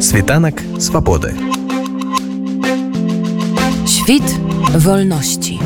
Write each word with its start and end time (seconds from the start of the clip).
Світанак 0.00 0.62
свабоды. 0.78 1.34
Świt 3.86 4.22
wolności. 4.74 5.58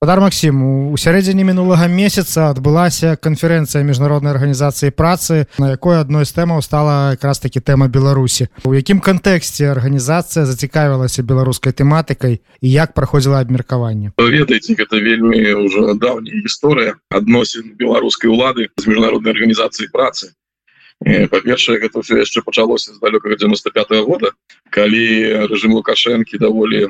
Падар 0.00 0.20
Максім 0.20 0.62
у 0.90 0.96
сярэдзіне 0.96 1.44
мінулага 1.44 1.86
месяца 1.86 2.48
адбылася 2.50 3.14
канферэнцыя 3.14 3.84
міжнароднай 3.86 4.32
арганізацыі 4.32 4.90
працы 4.90 5.46
на 5.62 5.76
якой 5.76 6.00
адной 6.00 6.24
з 6.24 6.34
тэмаў 6.34 6.64
стала 6.64 7.12
якраз 7.14 7.38
такі 7.38 7.60
тэма 7.60 7.86
беларусі 7.86 8.48
у 8.64 8.74
якім 8.74 8.98
кантэксце 8.98 9.70
арганізацыя 9.70 10.48
зацікавілася 10.48 11.22
беларускай 11.22 11.76
тэматыкай 11.76 12.40
і 12.40 12.68
як 12.72 12.96
праходзіла 12.98 13.44
абмеркаванне 13.44 14.10
ведаеце 14.18 14.74
гэта 14.74 14.98
вельмі 14.98 15.38
ўжо 15.68 15.94
даўняя 15.94 16.42
гісторыя 16.48 16.96
адносін 17.12 17.76
беларускай 17.78 18.32
улады 18.32 18.72
з 18.80 18.88
міжнароднай 18.88 19.36
арганізацыі 19.36 19.92
працы 19.92 20.32
па-першае 21.04 21.80
гэта 21.80 22.02
все 22.04 22.20
яшчэ 22.20 22.42
пачалося 22.44 22.92
з 22.92 22.98
далёкага 23.00 23.36
95 23.36 23.90
-го 23.90 24.04
года 24.04 24.28
калі 24.70 25.48
рэжым 25.48 25.72
лукашэнкі 25.78 26.38
даволі 26.38 26.88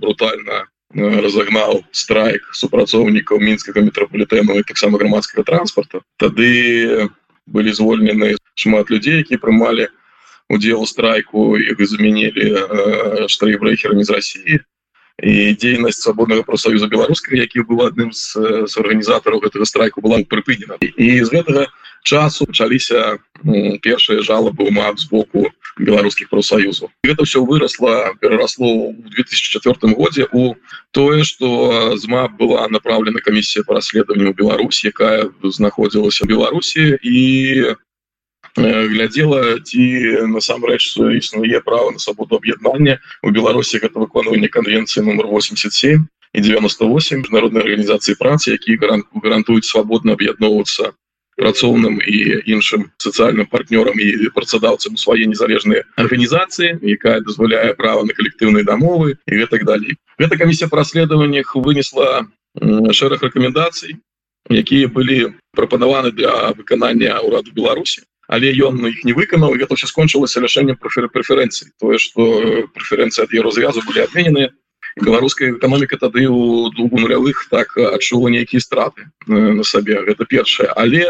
брутальна 0.00 0.64
разогнаў 0.96 1.84
страйк 1.92 2.42
супрацоўнікаў 2.54 3.40
мінскага 3.40 3.84
метрополітэну 3.84 4.58
і 4.58 4.62
таксама 4.62 4.98
грамадскага 4.98 5.44
транспорта. 5.44 6.00
Тады 6.16 7.10
былі 7.46 7.72
звольнены 7.72 8.36
шмат 8.54 8.90
людзей 8.90 9.20
які 9.20 9.36
прымалі 9.36 9.88
удзел 10.48 10.86
страйку 10.86 11.58
іх 11.58 11.76
заменілі 11.76 13.28
штрэйбрэхерамі 13.28 14.04
з 14.04 14.10
Росіі 14.10 14.60
і 15.22 15.54
дзейнасць 15.56 16.00
свабоднага 16.00 16.42
профсоюза 16.42 16.88
беларускага 16.88 17.36
які 17.40 17.66
быў 17.68 17.86
адным 17.88 18.12
з, 18.12 18.36
з 18.66 18.72
арганізатараў 18.78 19.40
гэтага 19.44 19.64
страйку 19.64 20.00
была 20.00 20.22
прыпынена 20.22 20.76
і 20.80 21.08
з 21.24 21.28
гэтага 21.28 21.66
часу 22.06 22.46
пачаліся 22.46 23.18
першыя 23.82 24.22
жалобы 24.22 24.70
мат 24.70 25.02
з 25.02 25.10
боку 25.10 25.50
беларускіх 25.76 26.30
профсоюзаў 26.30 26.90
гэта 27.04 27.26
все 27.26 27.42
выросла 27.42 28.14
пераросло 28.20 28.94
в 28.94 29.10
2004 29.10 29.94
годзе 29.98 30.28
у 30.32 30.54
тое 30.92 31.24
что 31.24 31.96
зма 31.96 32.28
была 32.28 32.68
направлена 32.68 33.20
камісія 33.20 33.64
по 33.66 33.74
расследованию 33.74 34.32
Беларусі 34.32 34.88
якая 34.88 35.28
знаходзілася 35.42 36.30
Беларусі 36.30 36.96
і 37.02 37.74
глядела 38.56 39.60
ці 39.60 39.84
насамрэч 40.32 40.96
існуе 41.20 41.60
права 41.60 41.90
на 41.92 41.98
свабоду 41.98 42.40
аб'яднання 42.40 42.98
у 43.22 43.30
беларусі 43.30 43.82
гэта 43.82 44.00
выконванне 44.00 44.48
конвенцыі 44.48 45.04
номер 45.04 45.26
87 45.28 46.06
і 46.32 46.40
98 46.40 47.20
міжнароднай 47.20 47.62
арганізацыі 47.66 48.16
працы 48.16 48.56
які 48.56 48.78
гарантуюць 48.80 49.68
свабодна 49.68 50.16
аб'ядноўвацца 50.16 50.96
працоўным 51.36 52.00
і 52.00 52.16
іншым 52.48 52.90
сацыяльным 52.98 53.46
партнёрам 53.46 54.00
і 54.00 54.32
працадаўцам 54.34 54.96
свае 54.96 55.28
незалежныя 55.28 55.84
арганізацыі 55.96 56.80
якая 56.96 57.20
дазваляе 57.20 57.76
права 57.76 58.08
на 58.08 58.16
калектыўныя 58.16 58.64
дамовы 58.64 59.20
і 59.28 59.32
гэтак 59.44 59.68
далей 59.68 60.00
гэта 60.18 60.40
камісія 60.40 60.68
па 60.72 60.80
расследаваннях 60.80 61.54
вынесла 61.54 62.26
шэраг 62.90 63.22
рэкамендацый 63.28 64.00
якія 64.48 64.88
былі 64.88 65.36
прапанаваны 65.52 66.12
для 66.12 66.52
выканання 66.56 67.20
ўраду 67.20 67.52
беларусі 67.52 68.08
але 68.28 68.50
ён 68.56 68.80
іх 68.88 69.04
не 69.04 69.12
выканаў 69.12 69.54
гэта 69.60 69.76
все 69.76 69.86
скончылася 69.86 70.40
рашэннем 70.40 70.80
прэферэнцыі 70.80 71.70
тое 71.80 71.98
что 71.98 72.66
прэферэнцыі 72.74 73.28
ад 73.28 73.32
ее 73.36 73.44
развязу 73.44 73.84
былі 73.86 74.08
адменены 74.08 74.50
беларуская 74.96 75.52
эканоміка 75.52 75.96
тады 76.00 76.26
у 76.28 76.70
двух 76.72 76.92
нулявых 76.92 77.48
так 77.50 77.76
адчула 77.76 78.28
нейкія 78.28 78.60
страты 78.60 79.08
на 79.26 79.62
сабе. 79.62 80.00
Гэта 80.02 80.24
першае. 80.24 80.72
Але 80.74 81.04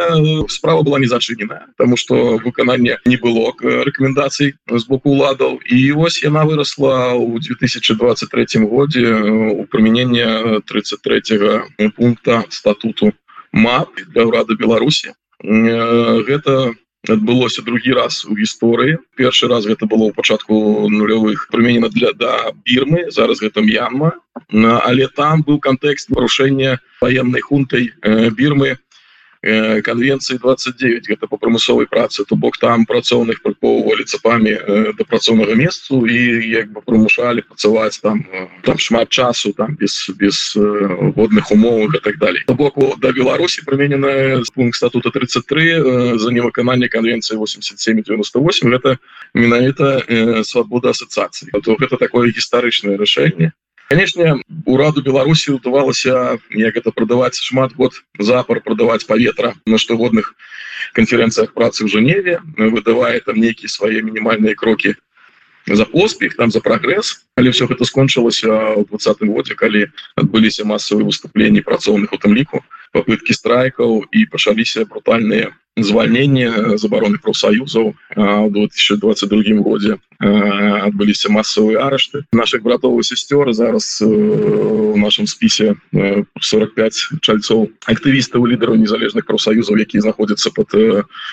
справа 0.48 0.82
была 0.82 0.98
не 0.98 1.06
зачыненая 1.06 1.66
тому 1.78 1.96
что 1.96 2.38
выкананне 2.38 2.98
не 3.04 3.16
было 3.16 3.54
рэкамендацый 3.60 4.54
з 4.66 4.84
боку 4.86 5.10
уладаў 5.10 5.60
і 5.64 5.92
вось 5.92 6.22
яна 6.22 6.44
выросла 6.44 7.14
у 7.14 7.38
2023 7.38 8.66
годзе 8.66 9.14
у 9.54 9.64
прымянення 9.64 10.60
33 10.66 11.90
пункта 11.96 12.44
статуту 12.48 13.12
мап 13.52 13.94
для 14.12 14.26
ўрада 14.26 14.54
беларусі. 14.54 15.14
Гэта 15.42 16.74
адбылося 17.10 17.62
другі 17.62 17.92
раз 17.96 18.24
у 18.24 18.36
гісторыі. 18.36 18.98
Першы 19.16 19.48
раз 19.48 19.66
гэта 19.66 19.86
было 19.86 20.10
ў 20.10 20.12
пачатку 20.12 20.88
нулявых 20.90 21.48
прыменена 21.52 21.88
для 21.88 22.12
да 22.12 22.52
бірмы 22.66 23.10
зараз 23.10 23.40
гэта 23.40 23.62
м'янма 23.62 24.16
але 24.52 25.08
там 25.08 25.42
быў 25.42 25.58
кантэкст 25.58 26.12
парушэння 26.12 26.78
военной 27.00 27.40
хунтай 27.40 27.92
бірмы 28.36 28.78
конвенцыі 29.82 30.38
29 30.38 31.08
гэта 31.08 31.26
по 31.26 31.36
прамысловай 31.36 31.86
працы 31.86 32.24
то 32.24 32.36
бок 32.36 32.58
там 32.58 32.86
працоўных 32.86 33.42
прыпоўвалі 33.42 34.04
цапамі 34.04 34.52
да 34.98 35.04
працоўнага 35.04 35.54
месцу 35.54 36.06
і 36.06 36.18
як 36.50 36.72
бы 36.72 36.82
прымушалі 36.82 37.46
працаваць 37.46 37.98
там 38.02 38.26
там 38.62 38.78
шмат 38.78 39.08
часу 39.08 39.52
там 39.52 39.76
без 39.76 40.10
без 40.18 40.54
водных 40.56 41.50
умовах 41.50 41.94
и 41.94 42.00
так 42.00 42.18
далее 42.18 42.42
то 42.46 42.54
боку 42.54 42.94
да 42.98 43.12
Беларусі 43.12 43.62
прымененая 43.64 44.42
пункт 44.54 44.76
статута 44.76 45.10
33 45.10 46.18
за 46.18 46.30
невыкананне 46.30 46.88
конвенцыі 46.88 47.38
87 47.38 48.02
98 48.02 48.74
это 48.74 48.98
менавіта 49.34 50.02
свабода 50.44 50.90
ассоциацыі 50.90 51.50
то 51.62 51.76
гэта 51.76 51.96
такое 51.96 52.30
гістарычнае 52.30 52.96
рашэнне 52.96 53.52
конечно 53.88 54.40
ураду 54.64 55.02
беларусі 55.02 55.52
удавалася 55.52 56.38
як 56.50 56.76
это 56.76 56.90
продаваць 56.90 57.38
шмат 57.40 57.74
год 57.74 58.02
запар 58.18 58.60
продаваць 58.60 59.06
паветра 59.06 59.54
на 59.66 59.78
штогодных 59.78 60.34
конференцыях 60.92 61.52
працы 61.52 61.84
в 61.84 61.88
Женеве 61.88 62.40
выдавая 62.56 63.20
там 63.20 63.36
нейкіе 63.40 63.68
свае 63.68 64.02
мінімальныя 64.02 64.54
крокі 64.54 64.96
за 65.66 65.84
поспех 65.84 66.36
там 66.36 66.50
за 66.50 66.60
прогресс. 66.60 67.26
Але 67.34 67.50
все 67.50 67.66
гэта 67.66 67.84
скончылася 67.84 68.78
у 68.78 68.84
двадцатым 68.86 69.34
годзе 69.34 69.54
калі 69.54 69.90
адбыліся 70.14 70.64
массовые 70.64 71.04
выступленні 71.04 71.60
працоўных 71.60 72.12
у 72.12 72.18
тым 72.18 72.34
ліку 72.34 72.62
попытки 72.92 73.34
страйкаў 73.34 74.06
і 74.10 74.26
пачаліся 74.26 74.86
брутальныя 74.86 75.52
звальнення 75.76 76.78
забароны 76.78 77.18
профсоюзаў 77.18 77.92
у 78.16 78.50
2022 78.50 79.60
годзе 79.60 79.98
адбыліся 80.18 81.28
массовые 81.28 81.76
арышты 81.76 82.24
наших 82.32 82.62
братоў 82.62 83.02
сестер. 83.02 83.52
Зараз 83.52 84.00
у 84.00 84.96
нашем 84.96 85.26
спісе 85.26 85.76
45 86.40 87.20
чальцоў 87.20 87.68
актывістаў 87.84 88.46
лідараў 88.48 88.80
незалежных 88.80 89.26
профсоюзаў 89.28 89.76
якія 89.76 90.00
знаходзяцца 90.08 90.50
под 90.50 90.72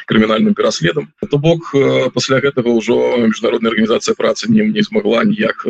крымінальным 0.07 0.53
пераследам 0.53 1.07
то 1.29 1.37
бок 1.37 1.71
пасля 2.13 2.43
гэтага 2.43 2.67
ўжо 2.67 3.23
міжнародная 3.23 3.71
арганізацыя 3.71 4.15
працы 4.19 4.51
не 4.51 4.67
не 4.67 4.83
змагла 4.83 5.23
ніяк 5.23 5.63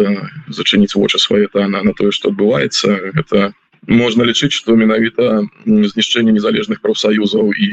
зачыніць 0.49 0.97
вочы 0.97 1.21
свае 1.21 1.47
та 1.53 1.67
на, 1.67 1.83
на 1.83 1.93
тое 1.93 2.09
что 2.11 2.33
адбываецца 2.33 3.13
это 3.13 3.53
можна 3.87 4.23
лічыць 4.23 4.51
что 4.51 4.75
менавіта 4.75 5.43
знішчэнне 5.65 6.31
незалежных 6.31 6.79
профсоюзаў 6.81 7.51
і 7.51 7.69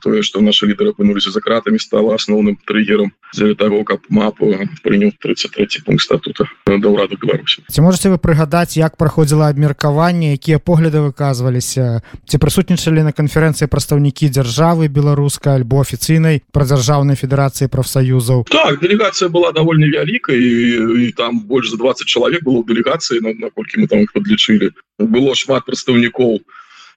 тое 0.00 0.22
что 0.22 0.40
наши 0.40 0.66
лідары 0.66 0.96
апынуліся 0.96 1.30
за 1.30 1.40
кратами 1.40 1.76
стала 1.78 2.14
асноўным 2.14 2.56
триггером 2.64 3.12
для 3.34 3.54
того 3.54 3.84
каб 3.84 4.00
мапу 4.08 4.56
прыняў 4.82 5.12
33 5.20 5.84
пункт 5.84 6.04
статута 6.04 6.48
да 6.66 6.88
ўраду 6.88 7.16
Беларусі 7.20 7.64
ці 7.68 7.80
можете 7.80 8.08
вы 8.08 8.18
прыгадаць 8.18 8.76
як 8.76 8.96
праходзіла 8.96 9.52
абмеркаванне 9.52 10.32
якія 10.36 10.58
погляды 10.58 11.04
выказваліся 11.04 12.00
ці 12.24 12.36
прысутнічалі 12.40 13.04
на 13.04 13.12
канферэнцыі 13.12 13.68
прадстаўнікі 13.68 14.32
дзяржавы 14.32 14.88
беларускай 14.88 15.60
альбо 15.60 15.84
афіцыйнай 15.84 16.40
пра 16.52 16.64
дзяржаўнай 16.64 17.20
федэрацыі 17.20 17.68
профсоюзаў 17.68 18.48
так 18.48 18.80
делегацыя 18.80 19.28
была 19.28 19.52
давольно 19.52 19.86
вялікай 19.92 20.40
і, 20.40 21.08
і 21.08 21.12
там 21.12 21.44
больш 21.44 21.70
за 21.70 21.76
20 21.76 22.06
чалавек 22.08 22.44
было 22.44 22.64
дэлегацыі 22.64 23.20
наколькі 23.20 23.84
мы 23.84 23.86
там 23.88 24.00
их 24.00 24.12
подлічылі 24.12 24.72
было 25.06 25.34
шмат 25.34 25.64
прадстаўнікоў 25.66 26.42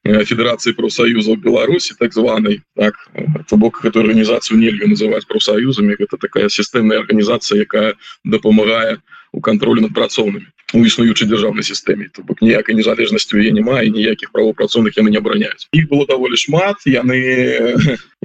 федерацыі 0.05 0.77
профсоюзаў 0.77 1.41
беларусі 1.41 1.95
так 1.99 2.13
званой 2.13 2.61
так 2.77 2.93
то 3.49 3.57
бок 3.57 3.81
эту 3.85 4.05
арганізацыю 4.05 4.59
нельга 4.59 4.85
называть 4.85 5.25
профсоюзамі 5.28 5.97
это 5.97 6.17
такая 6.17 6.49
сістэмная 6.49 6.99
арганізацыя 6.99 7.66
якая 7.66 7.96
дапамагае 8.23 9.02
у 9.34 9.41
кантролю 9.41 9.81
над 9.81 9.93
працоўнымі 9.97 10.46
у 10.73 10.85
існуючай 10.85 11.28
дзяржаўнай 11.28 11.66
сістэме 11.66 12.09
то 12.13 12.22
бок 12.22 12.41
ніякай 12.46 12.78
незалежнасці 12.78 13.41
я 13.41 13.52
не 13.52 13.66
мае 13.66 13.90
ніякіх 13.90 14.29
правапрацоўных 14.29 14.93
яны 14.97 15.09
не 15.09 15.17
абараняюць 15.17 15.66
іх 15.73 15.90
было 15.90 16.05
даволі 16.05 16.37
шмат 16.37 16.85
яны 16.85 17.17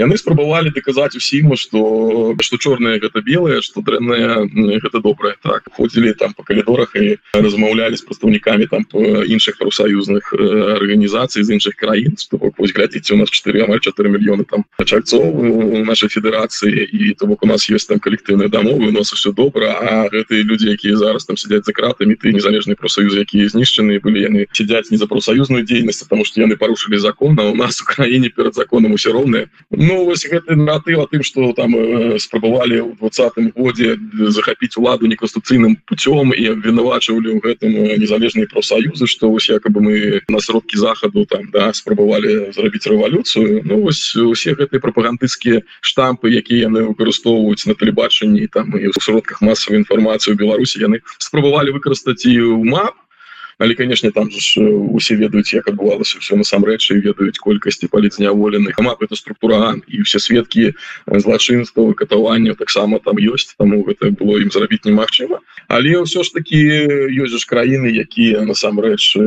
яны 0.00 0.16
спрабавалі 0.16 0.72
даказаць 0.72 1.16
усім 1.16 1.52
что 1.60 2.34
что 2.40 2.56
чорная 2.56 2.98
гэта 2.98 3.20
белая 3.20 3.60
что 3.60 3.84
дрэнная 3.84 4.48
гэта 4.80 5.00
добрая 5.04 5.36
так 5.42 5.68
ходзілі 5.76 6.14
там 6.16 6.32
по 6.32 6.42
калідорах 6.42 6.96
і 6.96 7.20
размаўлялі 7.36 7.96
з 8.00 8.04
прадстаўнікамі 8.08 8.66
там 8.72 8.86
іншых 8.94 9.60
профсоюзных 9.60 10.32
арганізацый 10.32 11.44
з 11.44 11.56
іншых 11.56 11.76
краін 11.76 12.16
вось 12.56 12.72
глядзіце 12.72 13.14
у 13.14 13.18
нас 13.20 13.30
4 13.30 13.64
амаль 13.68 13.80
4 13.80 14.08
мільёны 14.08 14.48
там 14.48 14.64
чальцоў 14.80 15.20
у 15.20 15.84
нашай 15.84 16.08
федэрацыі 16.08 16.88
і 16.88 17.14
то 17.14 17.26
бок 17.26 17.44
у 17.44 17.46
нас 17.46 17.68
есть 17.68 17.88
там 17.88 18.00
калектыўныя 18.00 18.48
дамовы 18.48 18.88
у 18.88 18.92
нас 18.96 19.12
все 19.12 19.32
добра 19.32 19.76
а 19.76 20.08
гэтыя 20.08 20.42
людзі 20.42 20.72
якія 20.72 20.96
зараз 20.96 21.28
там 21.28 21.36
сядзяць 21.36 21.68
за 21.68 21.72
кратамі 21.72 22.16
ты 22.16 22.32
незалежны 22.32 22.74
профсоюз 22.74 23.14
якія 23.20 23.48
знішчаны 23.52 24.00
былі 24.00 24.24
яны 24.24 24.46
сядзяць 24.52 24.90
не 24.90 24.96
за 24.96 25.06
профсоюзную 25.06 25.64
дзейнасць 25.64 26.02
потому 26.08 26.24
что 26.24 26.40
яны 26.40 26.56
парушылі 26.56 26.96
закон 26.96 27.36
а 27.40 27.50
у 27.52 27.54
нас 27.54 27.82
у 27.82 27.84
краіне 27.84 28.32
перад 28.32 28.54
законам 28.54 28.96
усе 28.96 29.12
роўныя 29.12 29.48
Ну 29.70 29.89
вось 30.04 30.26
гэты 30.26 30.56
наратыў 30.56 31.02
о 31.02 31.06
тым 31.06 31.22
что 31.22 31.52
там 31.52 31.74
э, 31.76 32.18
спрабавалі 32.18 32.80
ў 32.80 32.90
двадцатым 32.98 33.50
годзе 33.56 33.98
захапіць 34.30 34.76
уладу 34.76 35.06
неконституцыйным 35.06 35.76
путём 35.86 36.32
і 36.34 36.44
абвінавачвалі 36.54 37.34
ў 37.34 37.38
гэтым 37.42 37.70
незалежныя 37.98 38.46
профсоюзы 38.46 39.06
что 39.06 39.30
вось 39.30 39.50
якобы 39.50 39.80
мы 39.80 39.94
на 40.28 40.40
сродкі 40.40 40.78
захаду 40.78 41.26
там 41.26 41.50
да 41.50 41.72
спрабавалі 41.74 42.52
зрабіць 42.54 42.86
рэвалюцыю 42.86 43.62
Ну 43.64 43.82
вось 43.82 44.16
усе 44.16 44.54
гэтыя 44.54 44.80
прапагандысцкія 44.80 45.62
штампы 45.80 46.30
якія 46.30 46.70
яны 46.70 46.86
выкарыстоўваюць 46.94 47.66
на 47.66 47.74
тэлебачанні 47.74 48.46
там 48.48 48.74
і 48.78 48.90
ў 48.90 48.98
сродках 49.00 49.42
масавай 49.42 49.82
інфармацыі 49.82 50.34
ў 50.34 50.40
Беларусі 50.40 50.82
яны 50.84 51.02
спрабавалі 51.18 51.74
выкарыстаць 51.76 52.24
і 52.26 52.38
ў 52.38 52.64
мап 52.64 52.94
але 53.60 53.74
конечно 53.74 54.10
там 54.10 54.30
же 54.30 54.62
усе 54.64 55.14
ведаюць 55.16 55.52
як 55.52 55.68
адбывалася 55.68 56.16
все 56.18 56.36
насамрэч 56.36 56.96
і 56.96 57.04
ведаюць 57.04 57.36
колькасці 57.36 57.92
паліцняволеных 57.92 58.80
мап 58.80 59.04
это 59.04 59.14
структура 59.16 59.76
і 59.86 60.00
все 60.02 60.18
сведкі 60.18 60.72
злачынства 61.06 61.92
катавання 61.92 62.54
таксама 62.56 62.98
там 63.04 63.20
ёсць 63.20 63.52
таму 63.60 63.84
гэта 63.84 64.16
было 64.16 64.40
ім 64.40 64.48
зрабіць 64.48 64.88
немагчыма. 64.88 65.44
Але 65.68 66.00
ўсё 66.00 66.24
ж 66.24 66.32
таки 66.32 66.56
ёсць 67.20 67.36
ж 67.36 67.44
краіны 67.44 67.92
якія 67.92 68.48
насамрэч 68.48 69.20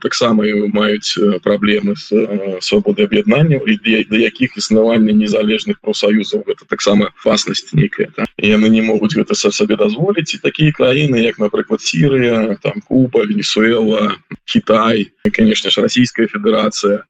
таксама 0.00 0.48
маюць 0.72 1.20
праблемы 1.44 2.00
з 2.00 2.16
свабоды 2.64 3.04
аб'яднання 3.04 3.60
ідзе 3.60 4.08
да 4.08 4.16
якіх 4.16 4.56
існавання 4.56 5.12
незалежных 5.12 5.84
профсоюзаў 5.84 6.48
это 6.48 6.64
таксама 6.64 7.12
фаснасць 7.20 7.76
нейкая 7.76 8.08
яны 8.40 8.72
не 8.72 8.80
могуць 8.80 9.12
гэта 9.12 9.36
са 9.36 9.52
сабе 9.52 9.76
дазволіць. 9.76 10.32
І 10.32 10.40
такія 10.40 10.72
краіны 10.72 11.20
як 11.20 11.36
напрыклад 11.36 11.84
Сірыя 11.84 12.56
там 12.64 12.80
Куба 12.88 13.28
Венесуэла 13.28 13.49
Венесуэла, 13.56 14.16
Китай, 14.44 15.12
конечно 15.32 15.70
же, 15.70 15.80
Российская 15.80 16.26
Федерация, 16.26 17.04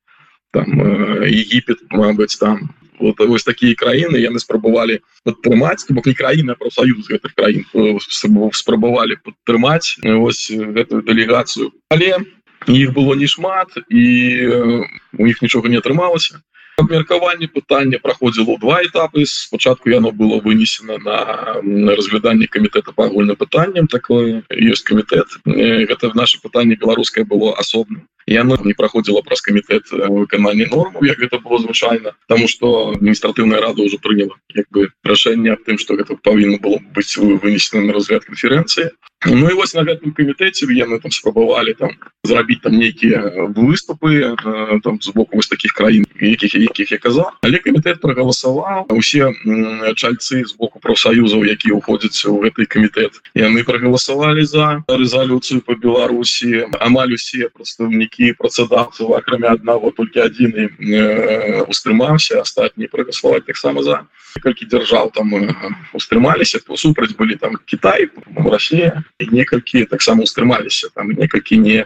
там, 0.53 1.23
э, 1.23 1.29
Египет, 1.29 1.79
может 1.91 2.17
быть, 2.17 2.39
там. 2.39 2.75
Вот, 2.99 3.19
вот 3.19 3.45
такие 3.45 3.75
краины, 3.75 4.17
яны 4.17 4.39
спрабовали 4.39 5.01
подтрымать, 5.25 5.85
бок 5.89 6.05
не 6.05 6.13
краина, 6.13 6.53
а 6.53 6.57
профсоюз 6.57 7.09
этих 7.09 7.35
краин 7.35 7.67
э, 7.73 7.97
спрабовали 8.53 9.17
подтрымать 9.17 9.97
вот 10.03 10.35
эту 10.51 11.01
делегацию. 11.01 11.73
Але 11.89 12.19
их 12.67 12.93
было 12.93 13.15
не 13.15 13.27
шмат, 13.27 13.69
и 13.89 14.41
э, 14.43 14.83
у 15.17 15.27
них 15.27 15.41
ничего 15.41 15.67
не 15.67 15.77
отрымалось 15.77 16.33
абмеркаванне 16.81 17.49
пытання 17.49 17.99
праходзіла 18.03 18.57
два 18.59 18.83
этапы. 18.85 19.25
Спачатку 19.27 19.91
яно 19.91 20.13
было 20.13 20.41
вынесена 20.41 20.99
на 20.99 21.97
разгляданне 21.97 22.47
камітэта 22.47 22.93
по 22.93 23.07
агульным 23.07 23.37
пытанням 23.37 23.87
такое 23.87 24.43
ёсць 24.51 24.85
камітэт. 24.85 25.41
Гэта 25.45 26.13
наше 26.15 26.41
пытанне 26.41 26.77
беларускае 26.77 27.25
было 27.25 27.55
асобным 27.57 28.09
яно 28.31 28.57
не 28.65 28.75
праходзіла 28.79 29.23
праз 29.27 29.43
камітэт 29.43 29.91
выканання 29.91 30.71
норму 30.71 31.05
як 31.05 31.19
гэта 31.19 31.43
было 31.43 31.59
звычайна 31.59 32.15
тому 32.31 32.49
что 32.49 32.95
адміністратыўная 32.95 33.61
рада 33.61 33.83
уже 33.83 33.99
прыняла 33.99 34.39
як 34.55 34.71
бы 34.71 34.89
рашэнне 35.05 35.53
аб 35.59 35.67
тым 35.67 35.79
что 35.83 35.99
гэта 35.99 36.17
павінна 36.23 36.63
было 36.63 36.79
быць 36.95 37.19
вынесена 37.19 37.87
на 37.91 37.93
разгляд 37.99 38.25
канферэнцыі 38.25 38.91
Ну 39.27 39.51
і 39.51 39.55
вось 39.55 39.75
на 39.77 39.83
гэтым 39.85 40.15
камітэце 40.17 40.65
яны 40.73 40.97
там 41.01 41.13
спрабавалі 41.13 41.75
там 41.77 41.91
зрабіць 42.25 42.63
там 42.65 42.79
нейкія 42.81 43.49
выступы 43.53 44.33
там 44.81 44.97
з 44.97 45.13
боку 45.13 45.37
вось 45.37 45.49
таких 45.49 45.77
краін 45.77 46.07
якіх 46.21 46.55
якіх 46.55 46.93
я 46.93 46.99
казаў 46.99 47.29
але 47.45 47.61
камітэт 47.61 48.01
прагаласаваў 48.01 48.89
усе 48.97 49.29
чальцы 50.01 50.41
з 50.49 50.57
боку 50.57 50.81
профсоюзаў 50.81 51.45
які 51.45 51.77
уходзяць 51.77 52.25
у 52.33 52.41
гэты 52.41 52.65
камітэт 52.65 53.21
яны 53.37 53.65
прагаласавалі 53.65 54.45
за 54.45 54.81
рэзалюцыю 54.89 55.61
по 55.69 55.77
Беларусі 55.77 56.65
амаль 56.81 57.13
усе 57.13 57.53
прадстаўнікі 57.53 58.20
працадаўцаў 58.37 59.17
акрамя 59.17 59.57
аднаго 59.57 59.91
толькі 59.97 60.21
адзін 60.29 60.53
э, 60.57 60.69
устрымаўся 61.65 62.41
астатні 62.45 62.91
прагаславаць 62.93 63.49
таксама 63.49 63.83
за. 63.83 64.05
Некалькі 64.37 64.69
дзяржаў 64.71 65.11
там 65.17 65.33
устрымаліся 65.97 66.61
супраць 66.77 67.17
былі 67.19 67.35
там 67.41 67.57
Кітай 67.67 68.11
Россия 68.37 69.03
некалькі 69.19 69.89
таксама 69.91 70.23
устрымаліся 70.29 70.93
там 70.95 71.11
некалькі 71.17 71.59
не 71.59 71.83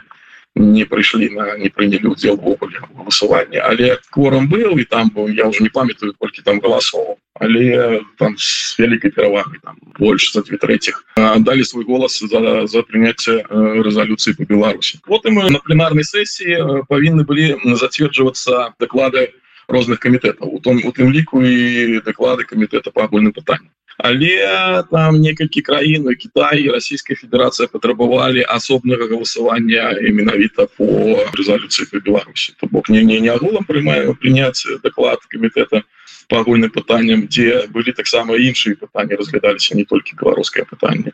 не 0.54 0.84
прыйшлі 0.86 1.28
на 1.34 1.58
не 1.58 1.68
прынялі 1.68 2.14
удзел 2.14 2.36
ввогуле 2.36 2.78
галасавання 2.94 3.60
але 3.66 3.98
кворум 4.10 4.46
был 4.48 4.78
і 4.78 4.84
там 4.84 5.10
быў 5.10 5.34
я 5.34 5.46
уже 5.50 5.62
не 5.62 5.68
памятаю 5.68 6.14
колькі 6.18 6.42
там 6.42 6.60
галасоў 6.60 7.18
але 7.34 8.00
там 8.18 8.38
с 8.38 8.78
вялікай 8.78 9.10
перавагай 9.10 9.58
там 9.62 9.76
больше 9.98 10.32
за 10.32 10.42
две 10.46 10.56
третьих 10.56 11.04
далі 11.16 11.64
свой 11.64 11.84
голас 11.84 12.22
за, 12.22 12.66
за 12.66 12.82
прыняцце 12.82 13.42
рэзалюцыі 13.50 14.38
по 14.38 14.44
Беларусі 14.46 15.02
потым 15.02 15.42
на 15.42 15.58
пленарнай 15.58 16.04
сесіі 16.06 16.86
павінны 16.86 17.26
былі 17.26 17.58
зацверджвацца 17.74 18.78
даклады 18.78 19.34
розных 19.66 19.98
камітэтаў 19.98 20.54
у 20.54 20.60
том 20.60 20.78
у 20.84 20.92
тым 20.94 21.10
ліку 21.10 21.42
і 21.42 21.98
даклады 22.06 22.46
камітэта 22.46 22.94
по 22.94 23.02
агульным 23.02 23.34
пытанням 23.34 23.73
але 23.98 24.82
там 24.90 25.20
некалькі 25.20 25.60
краін 25.62 26.08
Кітай 26.14 26.68
Российская 26.68 27.14
Федерация 27.14 27.66
патрабавалі 27.66 28.44
асобнага 28.48 29.06
галасавання 29.06 29.98
і 30.02 30.12
менавіта 30.12 30.66
по 30.76 30.86
рэзалюцыі 31.34 31.90
по 31.90 31.98
Беларусі. 31.98 32.54
То 32.60 32.66
бок 32.66 32.88
не 32.88 33.04
не 33.04 33.20
не 33.20 33.28
агулам 33.28 33.64
прымаю 33.64 34.14
прыняць 34.18 34.66
даклад 34.82 35.20
камітэта 35.28 35.82
по 36.28 36.40
агульным 36.40 36.70
пытанням 36.70 37.26
дзе 37.28 37.68
былі 37.72 37.92
таксама 37.92 38.36
іншыя 38.36 38.76
пытанні 38.80 39.18
разглядаліся 39.20 39.76
не 39.76 39.84
толькі 39.84 40.16
беларускае 40.20 40.64
пытанне 40.64 41.12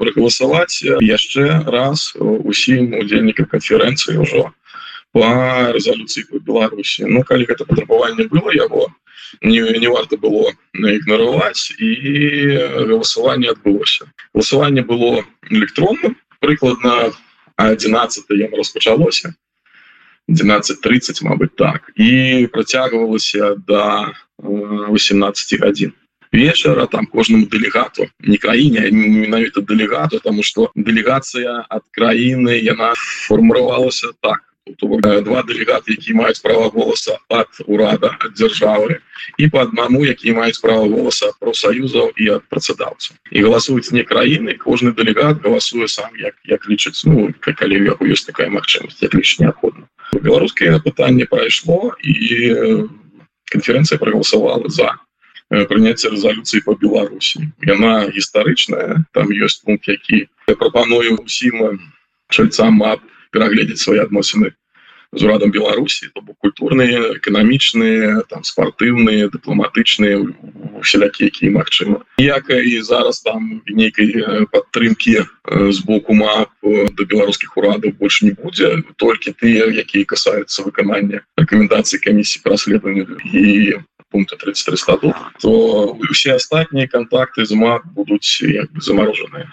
прогаласаваць 0.00 0.84
яшчэ 0.84 1.64
раз 1.66 2.12
усім 2.20 2.94
удзельнікам 3.00 3.48
канферэнцыі 3.48 4.20
ўжо 4.20 4.52
по 5.12 5.26
рэзалюцыі 5.74 6.26
по 6.30 6.38
Беларусі 6.38 7.06
Ну 7.08 7.22
калі 7.26 7.46
гэта 7.50 7.64
патрабаванне 7.64 8.28
было 8.30 8.54
яго 8.54 8.88
не, 9.42 9.60
не 9.60 9.88
варта 9.88 10.16
было 10.16 10.52
ігнараваць 10.74 11.74
і 11.78 11.90
галасаванне 12.90 13.50
адбылося 13.50 14.10
галасаванне 14.34 14.82
было 14.82 15.24
электронным 15.50 16.16
прыкладна 16.40 17.12
11 17.56 18.24
яно 18.30 18.56
распачалося 18.56 19.34
12:30 20.28 21.24
Мабыць 21.26 21.56
так 21.56 21.90
і 21.96 22.46
працягвалася 22.52 23.54
до 23.66 24.14
18 24.38 25.60
гадзін 25.60 25.92
вечара 26.32 26.86
там 26.86 27.06
кожнаму 27.06 27.46
дэлегату 27.46 28.06
не 28.20 28.38
краіне 28.38 28.90
менавіта 28.90 29.60
дэлегату 29.60 30.20
тому 30.20 30.42
что 30.42 30.70
дэлегацыя 30.74 31.66
ад 31.68 31.82
краіны 31.90 32.54
яна 32.62 32.94
формировалася 32.96 34.14
так 34.22 34.49
два 34.66 35.42
дэлегаты 35.42 35.92
які 35.96 36.14
маюць 36.14 36.40
права 36.42 36.68
голоса 36.68 37.18
ад 37.28 37.48
урада 37.66 38.16
ад 38.20 38.32
дзяржавы 38.36 39.00
і 39.38 39.48
по 39.48 39.60
аднаму 39.60 40.04
які 40.04 40.32
маюць 40.32 40.60
права 40.60 40.86
голоса 40.86 41.32
профсоюзаў 41.40 42.12
і 42.16 42.28
ад 42.36 42.44
працадаўцаў 42.48 43.16
і 43.30 43.42
галасуюць 43.42 43.92
не 43.92 44.04
краіны 44.04 44.56
кожны 44.60 44.92
дэлегат 44.92 45.42
галасуе 45.42 45.88
сам 45.88 46.14
як 46.16 46.36
як 46.44 46.68
лічыць 46.68 47.04
ну 47.04 47.32
калі 47.40 47.82
яго 47.84 48.04
ёсць 48.04 48.26
такая 48.28 48.50
магчымасць 48.50 49.02
як 49.02 49.14
ліч 49.14 49.38
неабходна 49.40 49.88
беларускае 50.12 50.78
пытанне 50.84 51.26
прайшло 51.26 51.96
і 52.04 52.14
канферэнцыя 53.50 53.98
прагаласавала 53.98 54.68
за 54.68 54.94
прыняцце 55.50 56.10
рэзалюцыі 56.14 56.62
по 56.62 56.76
Беларусі 56.78 57.48
яна 57.66 58.06
гістарычная 58.12 59.02
там 59.16 59.32
ёсць 59.34 59.64
пункт 59.64 59.88
які 59.88 60.28
прапаную 60.46 61.18
усім 61.18 61.80
чальцам 62.30 62.78
мап 62.84 63.00
перагледзець 63.30 63.82
свои 63.82 64.02
адносіны 64.02 64.52
з 65.12 65.24
урадам 65.24 65.50
Беларусі 65.50 66.06
то 66.14 66.22
бок 66.22 66.36
культурныя 66.38 67.18
эканамічныя 67.18 68.22
там 68.30 68.46
спартыўныя 68.46 69.26
дыпламатычныя 69.34 70.22
усялякі 70.78 71.26
якія 71.26 71.50
магчыма 71.50 72.06
ніякай 72.22 72.62
і 72.70 72.82
зараз 72.86 73.20
там 73.26 73.62
нейкай 73.66 74.46
падтрымки 74.54 75.26
з 75.50 75.78
боку 75.82 76.14
мап 76.14 76.54
до 76.62 77.02
беларускіх 77.04 77.56
урадаў 77.58 77.98
больше 77.98 78.30
не 78.30 78.34
будзе 78.38 78.86
толькі 79.02 79.34
тыя 79.34 79.66
якія 79.66 80.06
касаюцца 80.06 80.62
выканання 80.62 81.26
рэкамендацыі 81.42 81.98
камісіі 82.06 82.46
праследавання 82.46 83.06
і 83.34 83.82
пункта 84.14 84.36
33 84.36 84.76
статут 84.76 85.14
то 85.42 85.50
усе 86.06 86.38
астатнія 86.38 86.86
контакты 86.86 87.46
з 87.46 87.58
мап 87.58 87.82
будуць 87.98 88.46
як 88.46 88.70
бы 88.70 88.78
замороженыя 88.78 89.50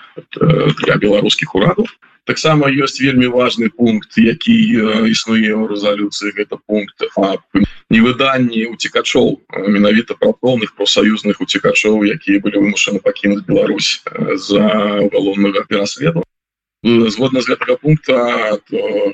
для 0.86 1.01
беларускіх 1.01 1.57
урадаў 1.57 1.89
таксама 2.27 2.69
ёсць 2.69 3.00
вельмі 3.01 3.31
важный 3.31 3.69
пункт 3.72 4.19
які 4.19 4.55
існуе 5.10 5.51
ў 5.55 5.63
рэзалюцыі 5.72 6.36
гэта 6.38 6.60
пункт 6.67 7.07
невыданні 7.89 8.67
уцікачоў 8.75 9.27
менавіта 9.72 10.19
праполных 10.19 10.75
профсоюзных 10.75 11.39
уцікачоў 11.41 12.03
якія 12.03 12.43
былі 12.43 12.63
вымушаны 12.67 13.00
пакінуць 13.00 13.48
Беларусь 13.48 14.03
за 14.48 14.63
уголовнага 15.07 15.63
пераследу 15.72 16.27
згодна 17.12 17.41
з 17.41 17.53
гэтага 17.53 17.77
пункта 17.82 18.15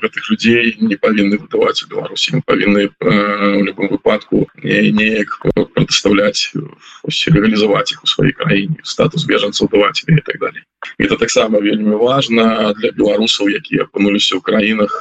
гэтых 0.02 0.30
людзей 0.30 0.76
не 0.80 0.96
павінны 0.96 1.38
выдаваць 1.38 1.82
у 1.84 1.90
Беларусі. 1.90 2.42
Павінны 2.46 2.90
в 3.00 3.62
любом 3.68 3.88
выпадку 3.94 4.46
неяк 4.62 5.38
прадастаўляць 5.74 6.52
легалізаваць 6.54 7.92
іх 7.92 8.04
у 8.04 8.06
сваёй 8.06 8.32
краіне 8.32 8.78
статус 8.82 9.24
бежанцаў 9.24 9.68
даваць 9.72 10.04
і 10.06 10.20
так 10.20 10.38
далее 10.38 10.64
это 10.98 11.16
таксама 11.16 11.60
вельмі 11.60 11.96
важна 11.96 12.72
для 12.78 12.92
беларусаў 12.92 13.48
якія 13.48 13.88
апынуліся 13.88 14.36
ў 14.36 14.40
краінах 14.44 14.92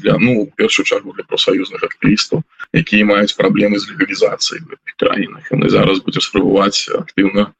для 0.00 0.16
ну 0.18 0.48
першую 0.56 0.86
чаргу 0.86 1.12
для 1.12 1.24
профсоюзных 1.24 1.84
актывістаў 1.84 2.42
якія 2.72 3.04
маюць 3.04 3.36
праблемы 3.36 3.78
з 3.78 3.90
легалізацыяй 3.92 4.64
краінах. 4.96 5.50
Яны 5.52 5.68
зараз 5.70 6.00
будзе 6.04 6.20
спрабаваць 6.20 6.88
актыўна 6.88 7.52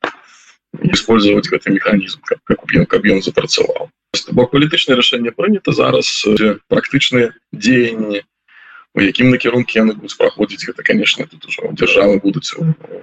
использовать 0.93 1.49
гэты 1.49 1.71
механізм 1.71 2.21
как 2.23 2.41
ён 2.75 2.87
каб 2.87 3.07
ён 3.07 3.23
запрацаваў 3.23 3.91
бок 4.33 4.51
палітычнае 4.55 4.97
рашэнне 4.99 5.33
прынята 5.35 5.73
зараз 5.73 6.11
практычныя 6.69 7.33
дзеянні 7.53 8.23
у 8.95 9.01
якім 9.03 9.31
накірункі 9.31 9.79
яны 9.79 9.95
будуць 9.99 10.19
праходзіць 10.19 10.67
гэта 10.67 10.83
конечно 10.87 11.27
тут 11.27 11.47
уже 11.47 11.71
дзяржавы 11.75 12.19
будуць 12.23 12.55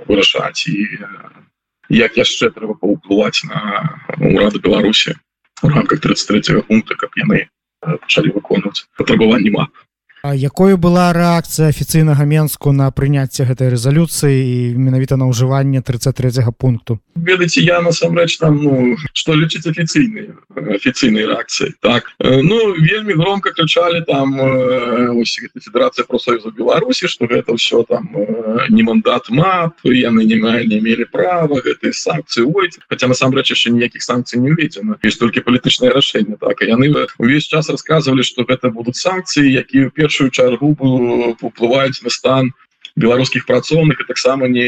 вырашаць 0.08 0.68
і 0.68 0.76
як 1.90 2.18
яшчэ 2.20 2.52
трэба 2.56 2.76
паўплываць 2.80 3.44
на 3.48 3.60
урады 4.20 4.60
беларусі 4.60 5.16
в 5.62 5.72
рамках 5.72 6.04
33 6.04 6.64
пункта 6.68 6.96
каб 6.96 7.16
яны 7.16 7.48
пачалі 7.82 8.36
выконваць 8.36 8.88
патрабаванні 9.00 9.52
мап 9.56 9.72
якою 10.34 10.78
была 10.78 11.14
рэакцыя 11.14 11.70
афіцыйнага 11.70 12.26
менску 12.26 12.72
на 12.72 12.92
прыняцце 12.92 13.46
гэтай 13.46 13.70
рэзалюцыі 13.74 14.34
і 14.34 14.58
менавіта 14.78 15.18
на 15.18 15.28
ўжыванне 15.30 15.82
33 15.82 16.50
пункту? 16.58 17.00
Ведаце 17.16 17.62
я 17.62 17.82
насамрэч 17.82 18.38
там 18.38 18.64
ну 18.64 18.98
что 19.14 19.36
лічыць 19.36 19.68
афіцыйныя 19.68 20.34
афіцыйнай 20.56 21.26
рэакцыі 21.30 21.78
так. 21.82 22.12
Ну 22.20 22.74
вельмі 22.74 23.14
громко 23.14 23.52
крычалі 23.52 24.02
там 24.08 24.34
федерацыя 25.60 26.06
профсоюза 26.08 26.52
беларусі 26.52 27.08
что 27.08 27.28
гэта 27.28 27.54
ўсё 27.54 27.84
там 27.88 28.10
не 28.70 28.84
мандат 28.84 29.30
мап 29.30 29.78
яны 29.84 30.26
не 30.26 30.38
не 30.42 30.80
мелі 30.82 31.06
права 31.12 31.62
гэтай 31.62 31.94
санкцыі 31.94 32.48
хотя 32.90 33.08
насамрэч 33.08 33.52
яшчэ 33.54 33.70
ніякіх 33.70 34.02
санкцый 34.02 34.40
не 34.40 34.52
уведзена 34.52 34.98
есть 35.04 35.20
толькі 35.20 35.42
палітычнае 35.42 35.92
рашэнне 35.92 36.38
так. 36.42 36.62
Яны 36.62 36.90
увесь 37.18 37.48
час 37.48 37.70
рассказывалі 37.70 38.24
что 38.24 38.44
гэта 38.44 38.70
будуць 38.70 38.98
санкцыі 38.98 39.52
якія 39.52 39.90
першую 39.90 40.17
першую 40.18 40.32
чаргу 40.32 40.72
уплываюць 41.42 42.02
на 42.02 42.10
стан 42.10 42.52
беларускіх 42.98 43.46
працоўных 43.46 44.02
і 44.02 44.08
таксама 44.10 44.48
не 44.50 44.68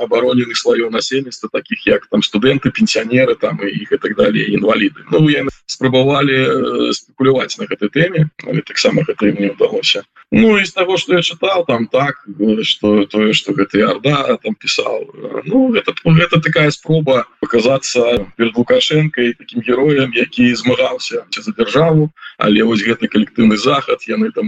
абароненых 0.00 0.56
слоёў 0.56 0.90
насельніцтва 0.90 1.52
таких 1.52 1.86
як 1.86 2.06
там 2.08 2.24
студэнты 2.24 2.72
пенсіянеры 2.72 3.36
там 3.36 3.60
і 3.62 3.68
іх 3.68 3.92
і 3.92 3.98
так 3.98 4.16
далее 4.16 4.48
інваліды 4.56 5.04
Ну 5.12 5.28
яны 5.28 5.52
спрабавалі 5.66 6.92
спекуляваць 6.96 7.60
на 7.60 7.68
гэтай 7.68 7.92
тэме 7.92 8.20
але 8.48 8.64
таксама 8.64 9.04
гэта 9.04 9.28
мне 9.28 9.52
удалося 9.52 10.04
Ну 10.30 10.58
из 10.58 10.72
того 10.72 10.96
что 10.96 11.14
я 11.14 11.22
чытал 11.22 11.64
там 11.64 11.86
так 11.86 12.24
что 12.62 13.04
тое 13.06 13.32
что 13.32 13.52
гэта 13.52 13.84
орда 13.90 14.38
там 14.42 14.54
писал 14.54 15.04
Ну 15.44 15.74
это 15.74 15.92
гэта 16.04 16.40
такая 16.40 16.70
спроба 16.70 17.26
показаться 17.40 18.26
перед 18.36 18.56
лукашенко 18.56 19.22
таким 19.38 19.60
героем 19.60 20.12
які 20.14 20.54
змагаўся 20.54 21.24
за 21.30 21.52
державу. 21.52 22.10
Але 22.38 22.62
вось 22.62 22.82
гэты 22.86 23.08
калектыўны 23.10 23.56
захад 23.56 24.06
яны 24.06 24.30
там 24.30 24.46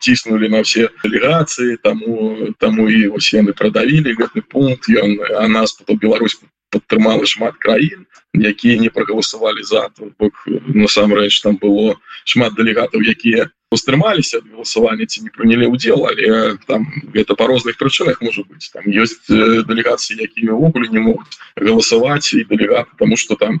ціснули 0.00 0.48
на 0.48 0.62
все 0.62 0.88
делегации 1.04 1.76
тому 1.76 2.52
таму 2.58 2.88
і 2.88 3.08
вось 3.14 3.32
яны 3.34 3.52
прадавілі 3.52 4.16
гэты 4.18 4.42
пункт 4.42 4.88
ён 4.90 5.18
а 5.38 5.48
нас 5.48 5.72
потом 5.72 5.98
Беларусь 6.02 6.38
падтрымала 6.70 7.26
шмат 7.26 7.56
краін 7.62 8.06
якія 8.34 8.80
не 8.80 8.90
прагаласавалі 8.90 9.62
за 9.62 9.88
бок 10.18 10.34
насамрэч 10.48 11.40
там 11.42 11.56
было 11.62 11.96
шмат 12.24 12.54
дэлегатаў 12.58 13.02
якія 13.02 13.48
устрымаліся 13.70 14.38
ад 14.42 14.46
галасавання 14.52 15.06
ці 15.06 15.22
не 15.26 15.30
прынялі 15.30 15.70
удзел 15.72 16.06
але 16.06 16.56
там 16.66 16.86
гэта 17.14 17.34
по 17.34 17.46
розных 17.46 17.76
прычынах 17.76 18.20
может 18.22 18.46
быть 18.46 18.70
там 18.72 18.84
ёсць 18.86 19.18
дэлегацыі 19.28 20.22
якія 20.22 20.54
ўвогуле 20.54 20.88
не 20.90 21.02
могуць 21.02 21.40
галасаваць 21.56 22.34
і 22.34 22.44
дэлегаты 22.44 22.94
тому 22.98 23.16
что 23.16 23.34
там 23.34 23.60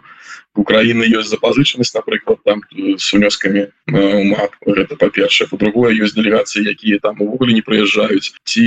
Украіны 0.56 1.04
ёсць 1.04 1.30
запазычанасць 1.30 1.94
напрыклад 1.94 2.40
там 2.44 2.62
с 2.72 3.12
унёскамі 3.12 3.68
мап 4.32 4.56
гэта 4.66 4.96
па-першае 4.96 5.46
по-другое 5.50 5.92
ёсць 6.00 6.16
дэлегацыі 6.16 6.64
якія 6.72 6.98
там 6.98 7.20
увогуле 7.20 7.54
не 7.54 7.62
прыязджаюць 7.62 8.34
ці 8.44 8.64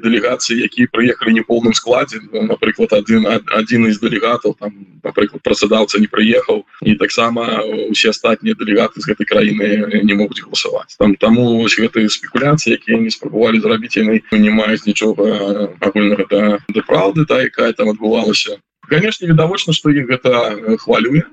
дэлегацыі 0.00 0.62
якія 0.64 0.86
прыехалі 0.92 1.34
не 1.34 1.42
полным 1.42 1.74
складзе 1.74 2.22
ну, 2.32 2.46
напрыклад 2.46 2.92
один 2.92 3.26
один 3.26 3.86
из 3.86 3.98
дэлегатаў 3.98 4.56
там 4.58 4.86
напрыклад 5.02 5.42
працадаўца 5.42 5.98
не 5.98 6.06
прыехаў 6.06 6.64
і 6.82 6.94
таксама 6.96 7.62
усе 7.90 8.14
астатнія 8.14 8.54
дэлегаты 8.54 9.02
з 9.02 9.12
гэтай 9.12 9.26
краіны 9.26 10.02
не 10.02 10.14
могуць 10.14 10.40
галасаваць 10.40 10.96
там 10.98 11.16
таму 11.16 11.66
гэтыя 11.66 12.08
спекуляцыі 12.08 12.78
якія 12.78 12.98
не 13.02 13.10
спрабавалі 13.10 13.60
зрабіць 13.60 13.96
яны 13.98 14.22
не 14.32 14.50
маюць 14.50 14.86
нічога 14.86 15.68
агульнага 15.80 16.24
да, 16.30 16.42
да 16.68 16.80
праўды 16.86 17.26
та 17.26 17.42
якая 17.42 17.72
там 17.72 17.90
адбывалася 17.90 18.62
конечно 18.92 19.26
відавочна 19.26 19.72
что 19.72 19.90
іх 19.90 20.06
гэта 20.12 20.76
хвалюе 20.84 21.24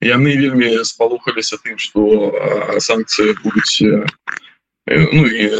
яны 0.00 0.38
вельмі 0.38 0.84
спалухаліся 0.86 1.58
тым 1.58 1.78
что 1.82 2.32
санкцыі 2.78 3.34
будуць 3.42 3.82
ну 4.86 5.26
і 5.26 5.50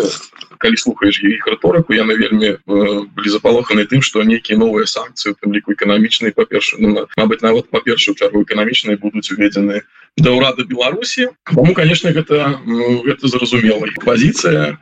калі 0.59 0.77
слухаеш 0.77 1.23
іх 1.23 1.47
рыторыку 1.47 1.95
яны 1.95 2.15
вельмі 2.19 2.59
былі 2.67 3.31
запалоханы 3.31 3.87
тым 3.91 4.03
что 4.03 4.23
нейкія 4.23 4.59
новыя 4.59 4.87
санкцыі 4.87 5.35
тым 5.38 5.55
ліку 5.55 5.75
эканамічнай 5.75 6.35
па-перша 6.35 6.79
ну, 6.79 7.07
Мабыць 7.17 7.43
нават 7.43 7.71
па 7.71 7.81
першую 7.81 8.15
чаргу 8.15 8.43
эканамічнай 8.43 8.99
будуць 8.99 9.31
уведзены 9.35 9.83
да 10.19 10.35
ўрада 10.35 10.67
Беларусі 10.67 11.31
тому 11.50 11.75
конечно 11.75 12.11
гэта 12.15 12.62
гэта 13.07 13.29
зразумела 13.29 13.87
пазіцыя 14.07 14.79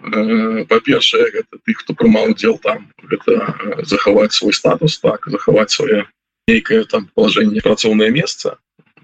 па-першае 0.69 1.45
тых 1.65 1.81
хто 1.81 1.97
прымаў 1.97 2.37
удзел 2.37 2.61
там 2.61 2.89
гэта 3.05 3.57
захаваць 3.85 4.33
свой 4.37 4.53
статус 4.53 5.01
так 5.01 5.29
захаваць 5.29 5.73
свае 5.73 6.05
нейкае 6.49 6.85
там 6.85 7.11
положение 7.15 7.61
працоўнае 7.63 8.11
месца 8.11 8.59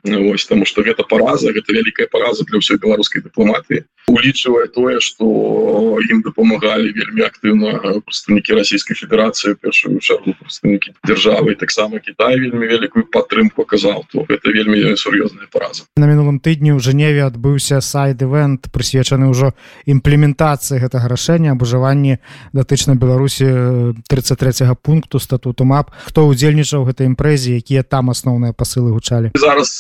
Вось 0.04 0.46
тому 0.46 0.66
что 0.66 0.82
гэта 0.82 1.02
параза 1.06 1.52
гэта 1.54 1.74
вялікая 1.74 2.06
параза 2.10 2.46
для 2.46 2.58
ўсёй 2.58 2.78
беларускай 2.82 3.22
дыпламатыі 3.22 3.82
улічвае 4.08 4.68
тое 4.68 5.00
что 5.00 5.26
ім 6.10 6.22
дапамагалі 6.26 6.92
вельмі 6.92 7.22
актыўна 7.26 8.02
прадстаўнікі 8.02 8.58
расійскай 8.58 8.96
федерацыі 8.98 9.54
першую 9.60 9.98
чаргу 10.00 10.34
прадстаўнікі 10.40 10.94
дзяржавы 11.06 11.54
таксама 11.54 11.98
Кітай 11.98 12.38
вельмі 12.40 12.66
вялікую 12.66 13.06
падтрымку 13.12 13.64
казаў 13.64 14.04
то 14.10 14.26
гэта 14.28 14.50
вельмі 14.50 14.96
сур'ёзная 14.96 15.46
параза. 15.52 15.86
На 15.96 16.06
мінулым 16.10 16.42
тыдні 16.42 16.74
ў 16.74 16.80
Жневе 16.82 17.26
адбыўся 17.28 17.80
сайт-івент 17.80 18.68
прысвечаны 18.74 19.30
ўжо 19.30 19.54
імплементацыі 19.86 20.82
гэтага 20.82 21.08
рашэння 21.12 21.54
аб 21.54 21.62
ужыванні 21.62 22.18
датычна 22.52 22.98
Беларусі 22.98 23.94
33 24.08 24.74
пункту 24.82 25.18
статуту 25.18 25.64
мап. 25.64 25.94
Хто 26.04 26.26
удзельнічаў 26.26 26.84
гэтай 26.90 27.06
імпрэзе 27.06 27.56
якія 27.58 27.82
там 27.82 28.10
асноўныя 28.10 28.52
пасылы 28.52 28.90
гучалі? 28.92 29.32
Зараз 29.38 29.70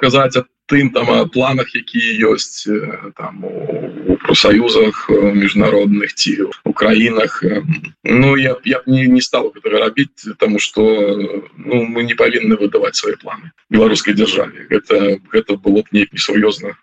казаць 0.00 0.46
тым 0.66 0.90
там 0.90 1.28
планах 1.30 1.74
якія 1.74 2.30
ёсць 2.30 2.66
там 3.16 3.44
у 3.44 4.16
профсоюзах 4.26 5.10
міжнародных 5.10 6.14
ці 6.14 6.50
у 6.64 6.72
краінах 6.72 7.42
Ну 8.08 8.36
я 8.36 8.56
я 8.64 8.78
б 8.78 8.82
не, 8.86 9.06
не 9.06 9.20
стал 9.20 9.52
рабіць 9.64 10.26
тому 10.38 10.58
что 10.58 10.82
ну, 11.56 11.84
мы 11.84 12.04
не 12.04 12.14
павінны 12.14 12.56
выдаваць 12.56 12.94
свои 12.96 13.14
планы 13.16 13.50
беларускай 13.70 14.14
дзяржаве. 14.14 14.66
Гэта 14.70 15.18
гэта 15.32 15.56
было 15.56 15.82
б 15.82 15.86
неяк 15.92 16.12
несур'ёзна 16.12 16.76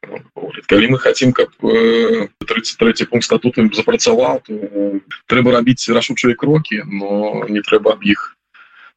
калі 0.67 0.87
мы 0.87 0.99
хотим 0.99 1.31
каб 1.31 1.49
33 1.59 3.05
пункт 3.05 3.25
статутным 3.25 3.73
запрацаваў 3.73 4.43
трэба 5.27 5.51
рабіць 5.51 5.89
рашучыя 5.89 6.35
крокі 6.35 6.83
но 6.87 7.45
не 7.47 7.61
трэба 7.61 7.93
аб 7.93 8.03
іх 8.03 8.32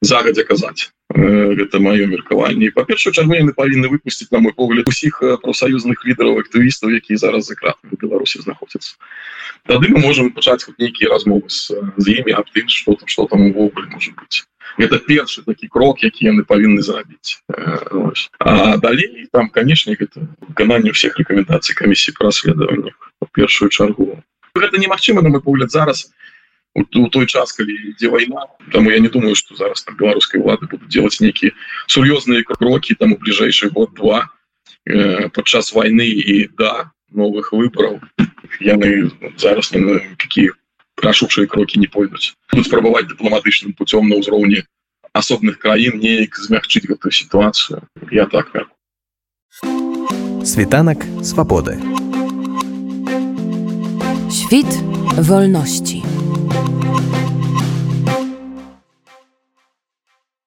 загадзя 0.03 0.45
казаць. 0.45 0.93
Гэта 1.11 1.79
маё 1.81 2.07
меркаванне. 2.11 2.71
Па 2.75 2.85
першую 2.85 3.15
чаргу 3.15 3.39
яны 3.39 3.55
павінны 3.57 3.89
выпусціць 3.89 4.29
на 4.35 4.43
мой 4.43 4.53
погляд 4.53 4.89
усіх 4.91 5.23
профсоюзных 5.43 6.03
лідараў 6.05 6.43
актывістаў 6.43 6.93
якія 6.99 7.17
зараз 7.17 7.47
за 7.47 7.55
кратамі 7.55 7.97
беларусі 7.97 8.43
знаходзяцца. 8.43 8.99
Тады 9.65 9.89
мы 9.89 10.03
можем 10.03 10.31
пачаць 10.35 10.67
нейкія 10.79 11.11
размовы 11.15 11.49
з, 11.49 11.73
з 11.97 12.21
імі 12.21 12.37
аб 12.37 12.51
тым 12.53 12.69
что 12.69 12.95
там 12.99 13.09
что 13.09 13.27
там 13.31 13.49
увогуле 13.49 13.89
можа 13.89 14.13
быть 14.13 14.45
это 14.79 14.99
першы 14.99 15.43
такі 15.47 15.69
крок 15.69 16.03
які 16.03 16.27
яны 16.27 16.45
павінны 16.45 16.83
зрабіць. 16.83 17.41
А 18.39 18.77
далей 18.77 19.29
там 19.33 19.49
канешне 19.49 19.97
гэта 19.97 20.29
выкананне 20.43 20.93
всех 20.93 21.17
рэкамендацый 21.17 21.75
камісіі 21.75 22.15
по 22.19 22.29
расследаваннях 22.29 22.95
першую 23.33 23.71
чаргу. 23.71 24.21
Гэта 24.55 24.77
немагчыма 24.79 25.23
на 25.23 25.29
мой 25.29 25.41
погляд 25.41 25.71
зараз 25.71 26.11
у 26.11 26.36
у 26.77 27.09
той 27.09 27.27
час 27.27 27.53
калі 27.57 27.73
ідзе 27.93 28.09
вайна 28.13 28.47
там 28.73 28.87
я 28.91 28.99
не 28.99 29.09
думаю 29.09 29.35
что 29.35 29.57
зараз 29.57 29.83
там 29.83 29.97
беларускай 29.97 30.41
улады 30.41 30.69
будут 30.69 30.89
делать 30.89 31.17
нейкіе 31.21 31.53
сур'ёзныя 31.89 32.45
крокі 32.45 32.95
там 32.95 33.13
у 33.13 33.17
бліжэйший 33.17 33.71
год 33.71 33.95
два 33.97 34.29
э, 34.85 35.29
падчас 35.31 35.73
войны. 35.73 36.07
І 36.07 36.49
да 36.59 36.93
новых 37.13 37.53
выбораў 37.53 38.01
яны 38.61 39.11
зараз 39.39 39.73
какие 40.19 40.53
рашучыя 41.01 41.47
крокі 41.47 41.81
не 41.81 41.87
пойдуць 41.87 42.35
тут 42.53 42.67
спрабаваць 42.67 43.09
дыпламатычным 43.09 43.73
путём 43.73 44.09
на 44.09 44.21
ўзроўні 44.21 44.65
асобных 45.13 45.59
краін 45.59 46.01
неяк 46.03 46.37
змягчыць 46.37 46.89
гэтую 46.89 47.13
сітуацыю 47.13 47.87
я 48.11 48.27
так 48.27 48.53
світанак 50.45 51.05
свабоды. 51.23 51.81
Світ 54.31 54.71
вольнасці 55.19 56.03